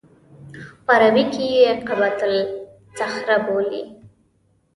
[0.85, 3.81] په عربي کې یې قبة الصخره بولي.